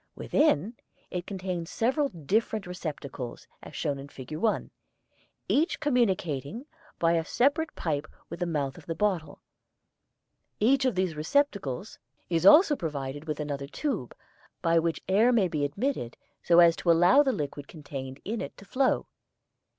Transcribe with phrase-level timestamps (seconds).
[0.15, 0.73] Within,
[1.11, 4.35] it contains several different receptacles, as shown in Fig.
[4.35, 4.71] 1,
[5.47, 6.65] each communicating
[6.97, 9.43] by a separate pipe with the mouth of the bottle.
[10.59, 11.99] Each of these receptacles
[12.31, 14.15] is also provided with another tube,
[14.63, 18.57] by which air may be admitted so as to allow the liquid contained in it
[18.57, 19.05] to flow.